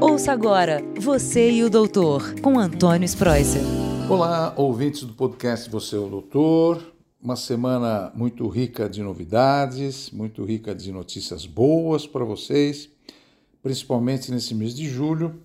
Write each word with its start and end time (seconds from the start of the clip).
Ouça 0.00 0.32
agora 0.32 0.82
Você 0.98 1.50
e 1.50 1.62
o 1.62 1.68
Doutor, 1.68 2.40
com 2.40 2.58
Antônio 2.58 3.04
Spreuser. 3.04 3.60
Olá, 4.08 4.54
ouvintes 4.56 5.02
do 5.02 5.12
podcast 5.12 5.68
Você 5.68 5.94
é 5.94 5.98
o 5.98 6.08
Doutor. 6.08 6.94
Uma 7.22 7.36
semana 7.36 8.10
muito 8.14 8.48
rica 8.48 8.88
de 8.88 9.02
novidades, 9.02 10.10
muito 10.10 10.42
rica 10.42 10.74
de 10.74 10.90
notícias 10.90 11.44
boas 11.44 12.06
para 12.06 12.24
vocês, 12.24 12.88
principalmente 13.62 14.30
nesse 14.32 14.54
mês 14.54 14.74
de 14.74 14.88
julho, 14.88 15.38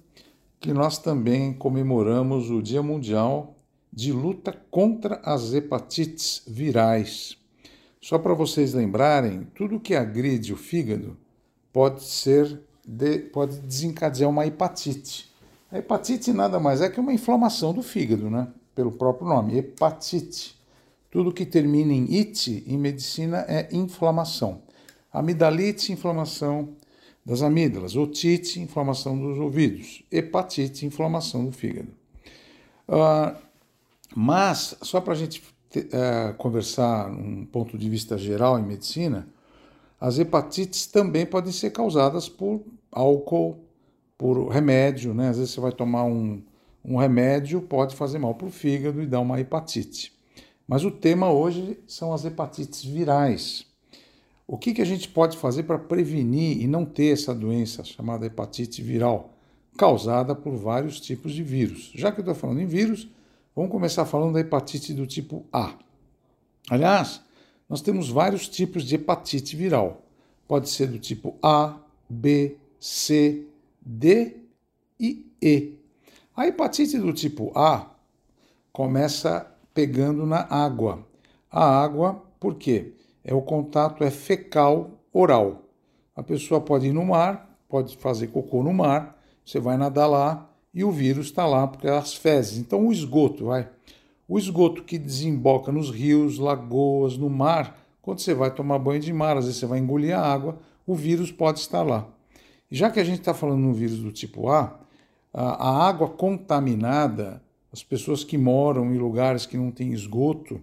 que 0.57 0.71
nós 0.71 0.97
também 0.97 1.51
comemoramos 1.51 2.49
o 2.49 2.61
Dia 2.61 2.81
Mundial 2.81 3.57
de 3.91 4.13
Luta 4.13 4.55
contra 4.71 5.15
as 5.25 5.53
Hepatites 5.53 6.41
Virais. 6.47 7.37
Só 7.99 8.17
para 8.17 8.33
vocês 8.33 8.73
lembrarem, 8.73 9.47
tudo 9.53 9.81
que 9.81 9.95
agride 9.95 10.53
o 10.53 10.57
fígado 10.57 11.17
pode 11.73 12.03
ser 12.05 12.61
de, 12.86 13.20
pode 13.20 13.59
desencadear 13.59 14.29
uma 14.29 14.45
hepatite. 14.45 15.33
A 15.71 15.79
hepatite 15.79 16.32
nada 16.32 16.60
mais 16.60 16.82
é 16.82 16.89
que 16.89 17.00
uma 17.00 17.14
inflamação 17.14 17.73
do 17.73 17.82
fígado, 17.82 18.29
né? 18.29 18.47
Pelo 18.73 18.91
próprio 18.91 19.27
nome, 19.27 19.57
hepatite. 19.57 20.55
Tudo 21.10 21.32
que 21.32 21.46
termina 21.46 21.93
em 21.93 22.13
ite 22.13 22.63
em 22.68 22.77
medicina 22.77 23.46
é 23.47 23.69
inflamação. 23.71 24.61
Amidalite, 25.11 25.93
inflamação 25.93 26.75
das 27.25 27.41
amígdalas. 27.41 27.96
Otite, 27.96 28.60
inflamação 28.60 29.18
dos 29.18 29.39
ouvidos. 29.39 30.04
Hepatite, 30.11 30.86
inflamação 30.86 31.46
do 31.46 31.52
fígado. 31.52 31.88
Uh, 32.88 33.36
mas, 34.13 34.77
só 34.81 35.02
para 35.02 35.13
a 35.13 35.16
gente 35.16 35.41
uh, 35.77 36.33
conversar 36.38 37.09
um 37.09 37.45
ponto 37.45 37.77
de 37.77 37.89
vista 37.89 38.17
geral 38.17 38.59
em 38.59 38.63
medicina, 38.63 39.27
as 40.05 40.19
hepatites 40.19 40.86
também 40.86 41.25
podem 41.25 41.52
ser 41.52 41.72
causadas 41.72 42.30
por 42.30 42.61
álcool, 42.91 43.66
por 44.16 44.50
remédio, 44.50 45.16
né? 45.16 45.30
Às 45.30 45.39
vezes 45.39 45.52
você 45.52 45.59
vai 45.59 45.72
tomar 45.72 46.03
um, 46.03 46.44
um 46.83 46.95
remédio, 46.95 47.59
pode 47.59 47.95
fazer 47.95 48.19
mal 48.19 48.35
para 48.35 48.45
o 48.45 48.52
fígado 48.52 49.02
e 49.02 49.07
dar 49.07 49.19
uma 49.19 49.39
hepatite. 49.39 50.13
Mas 50.67 50.85
o 50.85 50.91
tema 50.91 51.31
hoje 51.31 51.80
são 51.88 52.13
as 52.13 52.23
hepatites 52.23 52.85
virais. 52.85 53.65
O 54.45 54.59
que, 54.59 54.75
que 54.75 54.81
a 54.83 54.85
gente 54.85 55.09
pode 55.09 55.38
fazer 55.38 55.63
para 55.63 55.80
prevenir 55.80 56.61
e 56.61 56.67
não 56.67 56.85
ter 56.85 57.11
essa 57.11 57.33
doença 57.33 57.83
chamada 57.83 58.27
hepatite 58.27 58.83
viral, 58.83 59.33
causada 59.75 60.35
por 60.35 60.55
vários 60.55 61.02
tipos 61.02 61.33
de 61.33 61.41
vírus? 61.41 61.91
Já 61.95 62.11
que 62.11 62.19
eu 62.19 62.21
estou 62.21 62.35
falando 62.35 62.61
em 62.61 62.67
vírus, 62.67 63.09
vamos 63.55 63.71
começar 63.71 64.05
falando 64.05 64.35
da 64.35 64.39
hepatite 64.39 64.93
do 64.93 65.08
tipo 65.08 65.47
A. 65.52 65.73
Aliás, 66.69 67.24
nós 67.69 67.81
temos 67.81 68.09
vários 68.09 68.47
tipos 68.47 68.83
de 68.83 68.95
hepatite 68.95 69.55
viral. 69.55 70.02
Pode 70.47 70.69
ser 70.69 70.88
do 70.88 70.99
tipo 70.99 71.35
A, 71.41 71.77
B, 72.08 72.58
C, 72.80 73.47
D 73.81 74.38
e 74.99 75.25
E. 75.41 75.73
A 76.36 76.47
hepatite 76.47 76.97
do 76.97 77.11
tipo 77.11 77.52
A 77.58 77.91
começa 78.71 79.52
pegando 79.73 80.25
na 80.25 80.45
água. 80.49 81.05
A 81.52 81.81
água, 81.81 82.21
por 82.39 82.55
quê? 82.55 82.93
É 83.23 83.33
o 83.33 83.41
contato 83.41 84.03
é 84.03 84.11
fecal 84.11 84.91
oral. 85.11 85.63
A 86.16 86.21
pessoa 86.21 86.61
pode 86.61 86.88
ir 86.88 86.93
no 86.93 87.05
mar, 87.05 87.58
pode 87.67 87.97
fazer 87.97 88.27
cocô 88.27 88.61
no 88.61 88.73
mar, 88.73 89.19
você 89.43 89.59
vai 89.59 89.77
nadar 89.77 90.08
lá 90.08 90.49
e 90.73 90.83
o 90.83 90.91
vírus 90.91 91.27
está 91.27 91.45
lá 91.45 91.67
porque 91.67 91.88
é 91.88 91.97
as 91.97 92.13
fezes. 92.13 92.58
Então 92.58 92.88
o 92.88 92.91
esgoto, 92.91 93.45
vai. 93.45 93.69
O 94.27 94.39
esgoto 94.39 94.83
que 94.83 94.97
desemboca 94.97 95.71
nos 95.71 95.89
rios, 95.89 96.39
lagoas, 96.39 97.17
no 97.17 97.29
mar, 97.29 97.79
quando 98.01 98.19
você 98.19 98.33
vai 98.33 98.53
tomar 98.53 98.79
banho 98.79 98.99
de 98.99 99.13
mar, 99.13 99.37
às 99.37 99.45
vezes 99.45 99.59
você 99.59 99.65
vai 99.65 99.79
engolir 99.79 100.17
a 100.17 100.21
água, 100.21 100.59
o 100.85 100.95
vírus 100.95 101.31
pode 101.31 101.59
estar 101.59 101.83
lá. 101.83 102.07
Já 102.69 102.89
que 102.89 102.99
a 102.99 103.03
gente 103.03 103.19
está 103.19 103.33
falando 103.33 103.59
no 103.59 103.73
vírus 103.73 103.99
do 103.99 104.11
tipo 104.11 104.49
A, 104.49 104.79
a 105.33 105.87
água 105.87 106.09
contaminada, 106.09 107.41
as 107.71 107.83
pessoas 107.83 108.23
que 108.23 108.37
moram 108.37 108.93
em 108.93 108.97
lugares 108.97 109.45
que 109.45 109.57
não 109.57 109.69
tem 109.69 109.91
esgoto, 109.91 110.61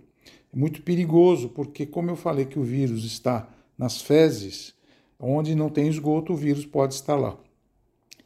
é 0.52 0.56
muito 0.56 0.82
perigoso, 0.82 1.48
porque, 1.48 1.86
como 1.86 2.10
eu 2.10 2.16
falei 2.16 2.44
que 2.44 2.58
o 2.58 2.62
vírus 2.62 3.04
está 3.04 3.48
nas 3.76 4.00
fezes, 4.00 4.74
onde 5.18 5.54
não 5.54 5.68
tem 5.68 5.88
esgoto, 5.88 6.32
o 6.32 6.36
vírus 6.36 6.66
pode 6.66 6.94
estar 6.94 7.16
lá. 7.16 7.36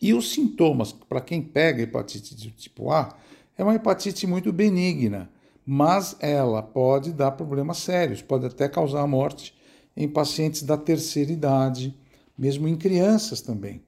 E 0.00 0.12
os 0.12 0.32
sintomas, 0.32 0.92
para 0.92 1.20
quem 1.20 1.42
pega 1.42 1.82
hepatite 1.82 2.34
do 2.34 2.50
tipo 2.50 2.90
A, 2.90 3.16
é 3.56 3.62
uma 3.62 3.74
hepatite 3.74 4.26
muito 4.26 4.52
benigna, 4.52 5.30
mas 5.64 6.16
ela 6.20 6.62
pode 6.62 7.12
dar 7.12 7.32
problemas 7.32 7.78
sérios, 7.78 8.22
pode 8.22 8.46
até 8.46 8.68
causar 8.68 9.00
a 9.00 9.06
morte 9.06 9.54
em 9.96 10.08
pacientes 10.08 10.62
da 10.62 10.76
terceira 10.76 11.32
idade, 11.32 11.96
mesmo 12.38 12.68
em 12.68 12.76
crianças 12.76 13.40
também. 13.40 13.82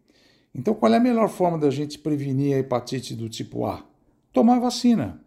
Então, 0.55 0.75
qual 0.75 0.93
é 0.93 0.97
a 0.97 1.01
melhor 1.01 1.29
forma 1.29 1.59
da 1.59 1.71
gente 1.71 1.99
prevenir 1.99 2.57
a 2.57 2.59
hepatite 2.59 3.15
do 3.15 3.29
tipo 3.29 3.67
A? 3.67 3.85
Tomar 4.33 4.59
vacina. 4.59 5.21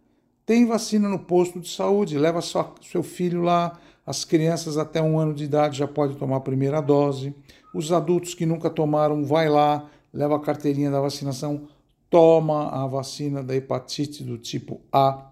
Tem 0.45 0.65
vacina 0.65 1.07
no 1.07 1.19
posto 1.19 1.59
de 1.59 1.69
saúde, 1.69 2.17
leva 2.17 2.41
só 2.41 2.73
seu 2.81 3.03
filho 3.03 3.41
lá. 3.41 3.79
As 4.05 4.25
crianças 4.25 4.77
até 4.77 5.01
um 5.01 5.19
ano 5.19 5.33
de 5.33 5.43
idade 5.43 5.77
já 5.77 5.87
podem 5.87 6.17
tomar 6.17 6.37
a 6.37 6.41
primeira 6.41 6.81
dose. 6.81 7.33
Os 7.73 7.91
adultos 7.91 8.33
que 8.33 8.45
nunca 8.45 8.69
tomaram, 8.69 9.23
vai 9.23 9.47
lá, 9.47 9.87
leva 10.11 10.35
a 10.35 10.39
carteirinha 10.39 10.89
da 10.89 10.99
vacinação, 10.99 11.67
toma 12.11 12.67
a 12.67 12.85
vacina 12.85 13.41
da 13.41 13.55
hepatite 13.55 14.21
do 14.21 14.37
tipo 14.37 14.81
A 14.91 15.31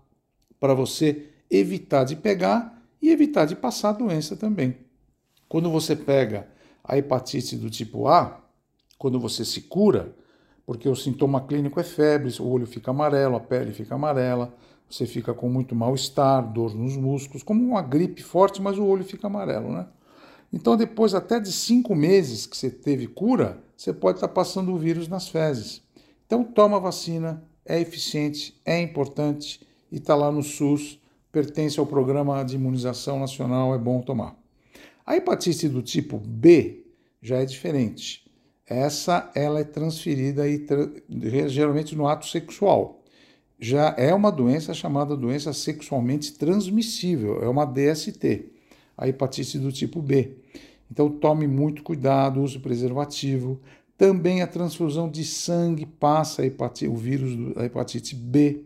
para 0.62 0.74
você 0.74 1.28
evitar 1.52 2.06
de 2.06 2.16
pegar 2.16 2.82
e 3.02 3.10
evitar 3.10 3.46
de 3.46 3.54
passar 3.54 3.90
a 3.90 3.94
doença 3.94 4.38
também. 4.38 4.78
Quando 5.50 5.70
você 5.70 5.94
pega 5.94 6.48
a 6.82 6.98
hepatite 6.98 7.58
do 7.58 7.70
tipo 7.70 8.08
A, 8.08 8.42
quando 8.98 9.20
você 9.20 9.44
se 9.44 9.62
cura, 9.64 10.16
porque 10.66 10.88
o 10.88 10.96
sintoma 10.96 11.42
clínico 11.42 11.82
é 11.82 11.84
febre, 11.84 12.34
o 12.40 12.48
olho 12.48 12.66
fica 12.66 12.92
amarelo, 12.92 13.36
a 13.36 13.42
pele 13.42 13.74
fica 13.74 13.96
amarela, 13.96 14.56
você 14.90 15.06
fica 15.06 15.34
com 15.34 15.50
muito 15.50 15.76
mal-estar, 15.76 16.42
dor 16.50 16.74
nos 16.74 16.96
músculos, 16.96 17.44
como 17.44 17.62
uma 17.62 17.82
gripe 17.82 18.24
forte, 18.24 18.62
mas 18.62 18.78
o 18.78 18.86
olho 18.86 19.04
fica 19.04 19.28
amarelo, 19.28 19.70
né? 19.74 19.86
Então, 20.52 20.78
depois 20.78 21.14
até 21.14 21.42
de 21.42 21.52
cinco 21.52 21.94
meses 21.94 22.46
que 22.46 22.56
você 22.56 22.70
teve 22.70 23.06
cura, 23.06 23.62
você 23.76 23.92
pode 23.92 24.18
estar 24.18 24.30
passando 24.30 24.74
o 24.74 24.78
vírus 24.78 25.08
nas 25.08 25.28
fezes. 25.28 25.82
Então, 26.30 26.44
toma 26.44 26.78
a 26.78 26.80
vacina, 26.80 27.44
é 27.66 27.82
eficiente, 27.82 28.54
é 28.64 28.80
importante 28.80 29.62
e 29.92 29.98
está 29.98 30.14
lá 30.14 30.32
no 30.32 30.44
SUS, 30.44 31.02
pertence 31.32 31.80
ao 31.80 31.88
programa 31.88 32.44
de 32.44 32.54
imunização 32.54 33.20
nacional, 33.20 33.74
é 33.74 33.80
bom 33.80 34.00
tomar. 34.00 34.38
A 35.04 35.16
hepatite 35.16 35.68
do 35.68 35.82
tipo 35.82 36.20
B 36.20 36.86
já 37.20 37.38
é 37.40 37.46
diferente. 37.46 38.30
Essa 38.64 39.32
ela 39.34 39.62
é 39.62 39.64
transferida 39.64 40.48
e 40.48 40.64
geralmente 41.48 41.96
no 41.96 42.08
ato 42.08 42.28
sexual. 42.28 43.02
Já 43.60 43.96
é 43.98 44.14
uma 44.14 44.32
doença 44.32 44.72
chamada 44.72 45.18
doença 45.18 45.52
sexualmente 45.52 46.34
transmissível, 46.34 47.42
é 47.42 47.50
uma 47.50 47.66
DST, 47.66 48.52
a 48.96 49.08
hepatite 49.08 49.58
do 49.58 49.72
tipo 49.72 50.00
B. 50.00 50.38
Então 50.92 51.10
tome 51.10 51.48
muito 51.48 51.82
cuidado, 51.82 52.44
use 52.44 52.60
preservativo. 52.60 53.60
Também 54.00 54.42
a 54.42 54.48
transfusão 54.48 55.10
de 55.10 55.26
sangue 55.26 55.86
passa 55.86 56.46
hepatite, 56.46 56.90
o 56.90 56.96
vírus 56.96 57.54
da 57.54 57.66
hepatite 57.66 58.16
B. 58.16 58.64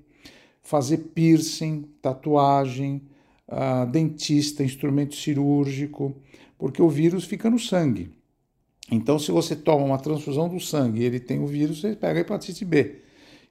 Fazer 0.61 0.97
piercing, 1.15 1.85
tatuagem, 1.99 3.01
uh, 3.47 3.89
dentista, 3.89 4.63
instrumento 4.63 5.15
cirúrgico, 5.15 6.15
porque 6.55 6.83
o 6.83 6.87
vírus 6.87 7.25
fica 7.25 7.49
no 7.49 7.57
sangue. 7.57 8.11
Então, 8.91 9.17
se 9.17 9.31
você 9.31 9.55
toma 9.55 9.83
uma 9.83 9.97
transfusão 9.97 10.47
do 10.47 10.59
sangue 10.59 11.01
e 11.01 11.03
ele 11.03 11.19
tem 11.19 11.39
o 11.39 11.47
vírus, 11.47 11.81
você 11.81 11.95
pega 11.95 12.19
a 12.19 12.21
hepatite 12.21 12.63
B. 12.63 12.97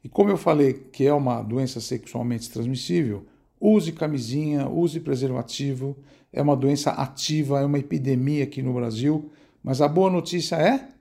E 0.05 0.09
como 0.09 0.31
eu 0.31 0.37
falei 0.37 0.75
que 0.93 1.05
é 1.05 1.13
uma 1.13 1.43
doença 1.43 1.81
sexualmente 1.81 2.49
transmissível, 2.49 3.27
use 3.61 3.91
camisinha, 3.91 4.69
use 4.69 5.01
preservativo. 5.01 5.97
É 6.33 6.41
uma 6.41 6.55
doença 6.55 6.93
ativa, 6.93 7.61
é 7.61 7.65
uma 7.65 7.81
epidemia 7.81 8.45
aqui 8.45 8.63
no 8.63 8.73
Brasil. 8.73 9.33
Mas 9.65 9.81
a 9.81 9.89
boa 9.89 10.09
notícia 10.09 10.55
é: 10.55 10.92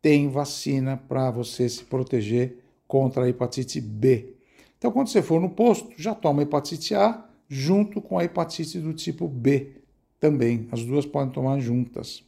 tem 0.00 0.28
vacina 0.28 0.96
para 0.96 1.30
você 1.30 1.68
se 1.68 1.84
proteger 1.84 2.58
contra 2.86 3.24
a 3.24 3.28
hepatite 3.28 3.80
B. 3.80 4.34
Então, 4.76 4.92
quando 4.92 5.08
você 5.08 5.20
for 5.20 5.40
no 5.40 5.50
posto, 5.50 5.90
já 5.96 6.14
toma 6.14 6.42
hepatite 6.42 6.94
A 6.94 7.24
junto 7.48 8.00
com 8.00 8.18
a 8.18 8.24
hepatite 8.24 8.78
do 8.78 8.92
tipo 8.92 9.26
B 9.26 9.72
também. 10.20 10.68
As 10.70 10.84
duas 10.84 11.04
podem 11.04 11.32
tomar 11.32 11.58
juntas. 11.58 12.22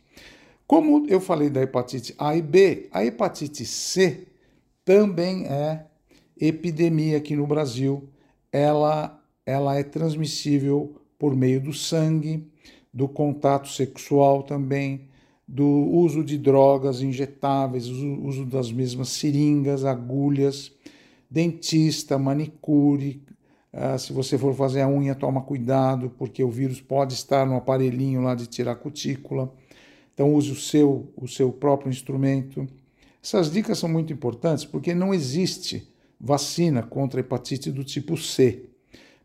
Como 0.67 1.07
eu 1.09 1.21
falei 1.21 1.51
da 1.51 1.63
hepatite 1.63 2.15
A 2.19 2.37
e 2.37 2.43
B, 2.43 2.89
a 2.93 3.05
hepatite 3.05 3.65
C 3.65 4.27
também 4.85 5.47
é 5.47 5.87
epidemia 6.41 7.19
aqui 7.19 7.37
no 7.37 7.47
Brasil. 7.47 8.09
Ela, 8.53 9.23
ela 9.45 9.77
é 9.77 9.83
transmissível 9.83 10.97
por 11.19 11.37
meio 11.37 11.61
do 11.61 11.73
sangue, 11.73 12.49
do 12.93 13.07
contato 13.09 13.69
sexual 13.69 14.43
também, 14.43 15.10
do 15.53 15.67
uso 15.67 16.23
de 16.23 16.39
drogas 16.39 17.03
injetáveis, 17.03 17.89
uso 17.89 18.47
das 18.47 18.71
mesmas 18.71 19.09
seringas, 19.09 19.85
agulhas, 19.85 20.71
dentista, 21.29 22.17
manicure, 22.17 23.21
ah, 23.73 23.99
se 23.99 24.13
você 24.13 24.39
for 24.39 24.55
fazer 24.55 24.81
a 24.81 24.89
unha, 24.89 25.13
toma 25.13 25.43
cuidado, 25.43 26.09
porque 26.17 26.45
o 26.45 26.51
vírus 26.51 26.81
pode 26.81 27.15
estar 27.15 27.45
no 27.45 27.57
aparelhinho 27.57 28.23
lá 28.23 28.37
de 28.37 28.47
tirar 28.47 28.77
cutícula. 28.77 29.53
Então 30.15 30.33
use 30.35 30.53
o 30.53 30.57
seu, 30.57 31.13
o 31.17 31.27
seu 31.27 31.51
próprio 31.51 31.91
instrumento. 31.91 32.69
Essas 33.21 33.51
dicas 33.51 33.77
são 33.77 33.89
muito 33.89 34.13
importantes 34.13 34.65
porque 34.65 34.95
não 34.95 35.13
existe 35.13 35.93
vacina 36.21 36.81
contra 36.81 37.19
hepatite 37.19 37.73
do 37.73 37.83
tipo 37.83 38.17
C, 38.17 38.67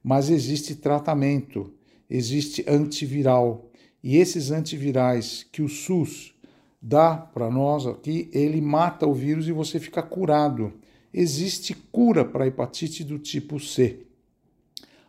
mas 0.04 0.32
existe 0.32 0.76
tratamento, 0.76 1.72
existe 2.10 2.66
antiviral. 2.68 3.70
E 4.06 4.18
esses 4.18 4.52
antivirais 4.52 5.44
que 5.52 5.64
o 5.64 5.68
SUS 5.68 6.32
dá 6.80 7.18
para 7.18 7.50
nós 7.50 7.88
aqui, 7.88 8.30
ele 8.32 8.62
mata 8.62 9.08
o 9.08 9.16
vírus 9.16 9.48
e 9.48 9.52
você 9.52 9.80
fica 9.80 10.04
curado. 10.04 10.74
Existe 11.12 11.74
cura 11.92 12.24
para 12.24 12.46
hepatite 12.46 13.04
do 13.04 13.18
tipo 13.18 13.60
C. 13.60 14.02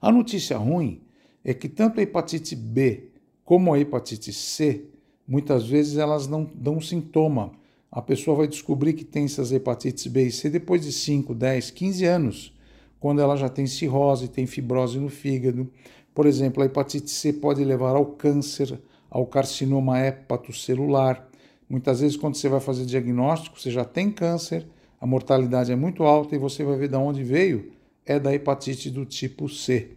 A 0.00 0.10
notícia 0.10 0.56
ruim 0.56 1.02
é 1.44 1.52
que 1.52 1.69
tanto 1.69 2.00
a 2.00 2.02
hepatite 2.02 2.56
B 2.56 3.10
como 3.44 3.75
a 3.75 3.78
hepatite 3.78 4.32
C, 4.32 4.87
muitas 5.28 5.66
vezes 5.66 5.98
elas 5.98 6.26
não 6.26 6.50
dão 6.54 6.81
sintoma. 6.81 7.52
A 7.93 8.00
pessoa 8.00 8.38
vai 8.38 8.48
descobrir 8.48 8.94
que 8.94 9.04
tem 9.04 9.26
essas 9.26 9.52
hepatites 9.52 10.06
B 10.06 10.28
e 10.28 10.32
C 10.32 10.48
depois 10.48 10.81
de 10.87 10.93
5, 10.93 11.34
10, 11.34 11.70
15 11.70 12.04
anos, 12.06 12.56
quando 13.00 13.20
ela 13.20 13.37
já 13.37 13.48
tem 13.48 13.66
cirrose, 13.66 14.28
tem 14.28 14.46
fibrose 14.46 14.98
no 14.98 15.08
fígado. 15.08 15.70
Por 16.14 16.26
exemplo, 16.26 16.62
a 16.62 16.66
hepatite 16.66 17.10
C 17.10 17.32
pode 17.32 17.62
levar 17.64 17.94
ao 17.94 18.06
câncer, 18.06 18.81
ao 19.10 19.26
carcinoma 19.26 20.00
hepatocelular. 20.00 21.28
Muitas 21.69 22.00
vezes, 22.00 22.16
quando 22.16 22.37
você 22.37 22.48
vai 22.48 22.60
fazer 22.60 22.84
diagnóstico, 22.87 23.60
você 23.60 23.70
já 23.70 23.84
tem 23.84 24.10
câncer, 24.10 24.66
a 25.00 25.06
mortalidade 25.06 25.70
é 25.70 25.76
muito 25.76 26.04
alta 26.04 26.34
e 26.34 26.38
você 26.38 26.64
vai 26.64 26.76
ver 26.76 26.88
de 26.88 26.96
onde 26.96 27.22
veio, 27.22 27.72
é 28.04 28.19
da 28.19 28.32
hepatite 28.32 28.90
do 28.90 29.04
tipo 29.04 29.48
C. 29.48 29.90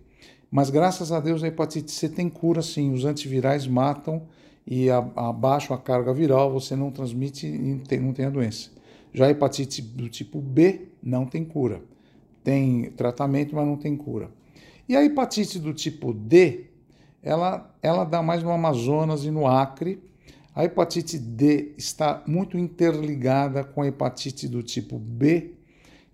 Mas 0.52 0.70
graças 0.70 1.12
a 1.12 1.20
Deus 1.20 1.44
a 1.44 1.48
hepatite 1.48 1.92
C 1.92 2.10
tem 2.10 2.28
cura 2.28 2.62
sim, 2.62 2.92
os 2.92 3.06
antivirais 3.06 3.68
matam 3.68 4.24
e 4.66 4.90
abaixo 4.90 5.74
a 5.74 5.78
carga 5.78 6.14
viral 6.14 6.52
você 6.52 6.76
não 6.76 6.92
transmite 6.92 7.48
e 7.48 7.98
não 8.00 8.14
tem 8.14 8.26
a 8.26 8.30
doença. 8.30 8.72
Já 9.14 9.28
a 9.28 9.30
hepatite 9.30 9.82
do 9.82 10.10
tipo 10.10 10.42
B 10.42 10.90
não 11.02 11.26
tem 11.26 11.46
cura. 11.46 11.82
Tem 12.44 12.92
tratamento, 12.92 13.56
mas 13.56 13.66
não 13.66 13.78
tem 13.78 13.96
cura. 13.96 14.30
E 14.88 14.96
a 14.96 15.04
hepatite 15.04 15.60
do 15.60 15.74
tipo 15.74 16.14
D, 16.14 16.66
ela, 17.22 17.74
ela 17.82 18.04
dá 18.04 18.22
mais 18.22 18.42
no 18.42 18.52
Amazonas 18.52 19.24
e 19.24 19.32
no 19.32 19.46
Acre, 19.46 20.02
a 20.56 20.66
hepatite 20.66 21.18
D 21.18 21.74
está 21.78 22.24
muito 22.26 22.58
interligada 22.58 23.64
com 23.64 23.82
a 23.82 23.88
hepatite 23.88 24.48
do 24.48 24.64
tipo 24.64 24.98
B. 24.98 25.54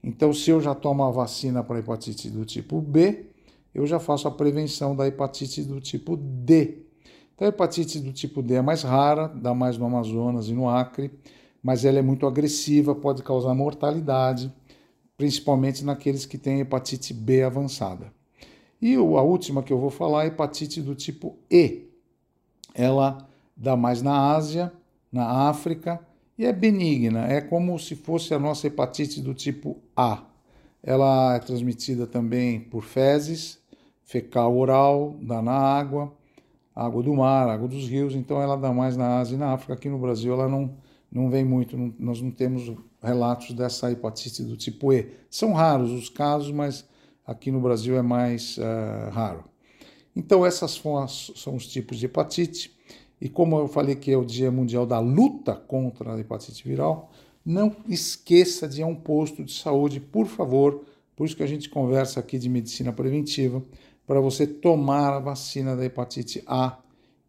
Então, 0.04 0.34
se 0.34 0.52
eu 0.52 0.62
já 0.62 0.76
tomo 0.76 1.04
a 1.04 1.10
vacina 1.10 1.64
para 1.64 1.80
hepatite 1.80 2.30
do 2.30 2.46
tipo 2.46 2.80
B, 2.82 3.26
eu 3.74 3.88
já 3.88 4.00
faço 4.00 4.28
a 4.28 4.32
prevenção 4.32 4.96
da 4.96 5.08
hepatite 5.08 5.64
do 5.64 5.82
tipo 5.82 6.16
D. 6.16 6.80
Então, 7.34 7.48
a 7.48 7.50
hepatite 7.50 8.00
do 8.00 8.14
tipo 8.14 8.42
D 8.42 8.56
é 8.56 8.62
mais 8.62 8.84
rara, 8.84 9.28
dá 9.28 9.54
mais 9.54 9.78
no 9.78 9.86
Amazonas 9.86 10.48
e 10.48 10.54
no 10.54 10.70
Acre, 10.70 11.12
mas 11.64 11.84
ela 11.84 11.98
é 11.98 12.02
muito 12.02 12.28
agressiva, 12.28 12.94
pode 12.94 13.24
causar 13.24 13.54
mortalidade, 13.56 14.54
principalmente 15.18 15.84
naqueles 15.84 16.26
que 16.26 16.38
têm 16.38 16.60
hepatite 16.60 17.14
B 17.14 17.44
avançada. 17.44 18.12
E 18.82 18.96
a 18.96 19.00
última 19.00 19.64
que 19.64 19.72
eu 19.72 19.80
vou 19.80 19.90
falar 19.90 20.26
é 20.26 20.28
hepatite 20.28 20.82
do 20.82 20.94
tipo 20.94 21.38
E. 21.50 21.90
Ela 22.74 23.28
dá 23.56 23.76
mais 23.76 24.02
na 24.02 24.36
Ásia, 24.36 24.72
na 25.12 25.50
África 25.50 26.00
e 26.38 26.46
é 26.46 26.52
benigna, 26.52 27.26
é 27.28 27.40
como 27.40 27.80
se 27.80 27.96
fosse 27.96 28.34
a 28.34 28.40
nossa 28.40 28.68
hepatite 28.68 29.22
do 29.22 29.34
tipo 29.34 29.78
A. 29.96 30.24
Ela 30.84 31.36
é 31.36 31.40
transmitida 31.40 32.06
também 32.06 32.60
por 32.60 32.84
fezes, 32.84 33.58
fecal 34.04 34.56
oral, 34.56 35.16
dá 35.22 35.42
na 35.42 35.54
água, 35.54 36.14
água 36.76 37.02
do 37.02 37.14
mar, 37.16 37.48
água 37.48 37.68
dos 37.68 37.88
rios, 37.88 38.14
então 38.14 38.42
ela 38.42 38.58
dá 38.58 38.74
mais 38.74 38.98
na 38.98 39.20
Ásia 39.20 39.36
e 39.36 39.40
na 39.40 39.54
África. 39.54 39.74
Aqui 39.74 39.90
no 39.90 39.98
Brasil 39.98 40.34
ela 40.34 40.50
não, 40.50 40.76
não 41.10 41.30
vem 41.30 41.46
muito, 41.46 41.78
não, 41.78 41.94
nós 41.98 42.22
não 42.22 42.30
temos 42.30 42.72
relatos 43.06 43.54
dessa 43.54 43.92
hepatite 43.92 44.44
do 44.44 44.58
tipo 44.58 44.92
E. 44.92 45.12
São 45.30 45.54
raros 45.54 45.92
os 45.92 46.10
casos, 46.10 46.52
mas 46.52 46.86
aqui 47.26 47.52
no 47.52 47.62
Brasil 47.62 47.98
é 47.98 48.02
mais 48.02 48.58
uh, 48.58 49.10
raro. 49.12 49.44
Então, 50.16 50.46
essas 50.46 50.82
são 51.36 51.56
os 51.56 51.68
tipos 51.68 51.98
de 51.98 52.06
hepatite. 52.06 52.76
E 53.20 53.30
como 53.30 53.58
eu 53.58 53.68
falei 53.68 53.96
que 53.96 54.12
é 54.12 54.18
o 54.18 54.26
Dia 54.26 54.52
Mundial 54.52 54.86
da 54.86 55.00
Luta 55.00 55.56
contra 55.56 56.14
a 56.14 56.20
Hepatite 56.20 56.68
Viral, 56.68 57.12
não 57.46 57.76
esqueça 57.88 58.68
de 58.68 58.82
ir 58.82 58.84
a 58.84 58.88
um 58.88 58.96
posto 58.96 59.44
de 59.44 59.54
saúde, 59.54 60.00
por 60.00 60.26
favor. 60.28 60.84
Por 61.16 61.26
isso 61.26 61.36
que 61.36 61.44
a 61.44 61.48
gente 61.48 61.70
conversa 61.70 62.20
aqui 62.20 62.38
de 62.38 62.50
medicina 62.50 62.92
preventiva, 62.92 63.64
para 64.06 64.20
você 64.20 64.46
tomar 64.46 65.14
a 65.14 65.20
vacina 65.20 65.76
da 65.76 65.86
hepatite 65.86 66.44
A 66.46 66.78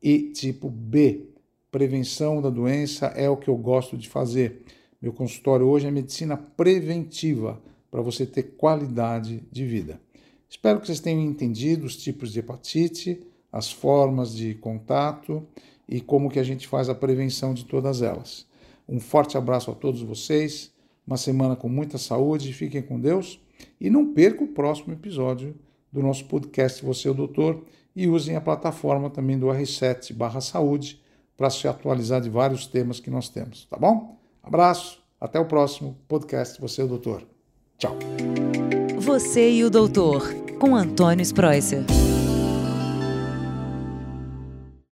e 0.02 0.31
tipo 0.32 0.69
B. 0.69 1.28
Prevenção 1.70 2.40
da 2.40 2.50
doença 2.50 3.06
é 3.08 3.28
o 3.28 3.37
que 3.37 3.49
eu 3.49 3.56
gosto 3.56 3.96
de 3.96 4.08
fazer. 4.08 4.64
Meu 5.06 5.12
consultório 5.12 5.68
hoje 5.68 5.86
é 5.86 5.90
medicina 5.92 6.36
preventiva, 6.36 7.62
para 7.92 8.02
você 8.02 8.26
ter 8.26 8.42
qualidade 8.56 9.40
de 9.52 9.64
vida. 9.64 10.00
Espero 10.50 10.80
que 10.80 10.86
vocês 10.88 10.98
tenham 10.98 11.22
entendido 11.22 11.86
os 11.86 11.96
tipos 11.96 12.32
de 12.32 12.40
hepatite, 12.40 13.24
as 13.52 13.70
formas 13.70 14.34
de 14.34 14.56
contato 14.56 15.46
e 15.88 16.00
como 16.00 16.28
que 16.28 16.40
a 16.40 16.42
gente 16.42 16.66
faz 16.66 16.88
a 16.88 16.94
prevenção 16.94 17.54
de 17.54 17.64
todas 17.64 18.02
elas. 18.02 18.48
Um 18.88 18.98
forte 18.98 19.38
abraço 19.38 19.70
a 19.70 19.76
todos 19.76 20.02
vocês, 20.02 20.72
uma 21.06 21.16
semana 21.16 21.54
com 21.54 21.68
muita 21.68 21.98
saúde, 21.98 22.52
fiquem 22.52 22.82
com 22.82 22.98
Deus 22.98 23.40
e 23.80 23.88
não 23.88 24.12
perca 24.12 24.42
o 24.42 24.48
próximo 24.48 24.92
episódio 24.92 25.54
do 25.92 26.02
nosso 26.02 26.24
podcast 26.24 26.84
Você 26.84 27.06
é 27.06 27.12
o 27.12 27.14
Doutor 27.14 27.64
e 27.94 28.08
usem 28.08 28.34
a 28.34 28.40
plataforma 28.40 29.08
também 29.08 29.38
do 29.38 29.46
R7 29.46 30.12
barra 30.12 30.40
saúde 30.40 31.00
para 31.36 31.48
se 31.48 31.68
atualizar 31.68 32.20
de 32.20 32.28
vários 32.28 32.66
temas 32.66 32.98
que 32.98 33.08
nós 33.08 33.28
temos, 33.28 33.66
tá 33.66 33.76
bom? 33.76 34.15
Abraço, 34.46 35.02
até 35.20 35.40
o 35.40 35.44
próximo 35.44 35.98
podcast 36.06 36.60
Você 36.60 36.81
é 36.81 36.84
o 36.84 36.87
Doutor. 36.88 37.26
Tchau. 37.76 37.96
Você 39.00 39.50
e 39.50 39.64
o 39.64 39.70
Doutor, 39.70 40.22
com 40.60 40.76
Antônio 40.76 41.22
Spreuser. 41.22 41.84